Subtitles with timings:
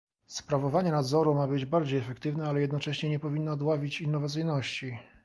[0.27, 4.97] Sprawowanie nadzoru ma być bardziej efektywne, ale jednocześnie nie powinna dławić innowacyjności